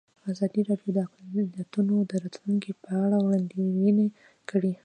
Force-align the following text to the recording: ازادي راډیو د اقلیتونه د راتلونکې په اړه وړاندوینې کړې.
ازادي 0.31 0.61
راډیو 0.69 0.91
د 0.95 0.97
اقلیتونه 1.05 1.93
د 2.09 2.11
راتلونکې 2.23 2.71
په 2.83 2.89
اړه 3.03 3.17
وړاندوینې 3.25 4.07
کړې. 4.49 4.73